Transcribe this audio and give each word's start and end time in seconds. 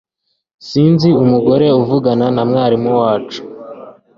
Sinzi 0.67 1.09
umugore 1.23 1.65
uvugana 1.81 2.25
na 2.35 2.43
mwarimu 2.49 2.91
wacu 3.01 3.41